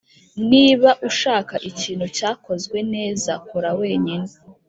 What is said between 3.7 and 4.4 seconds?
wenyine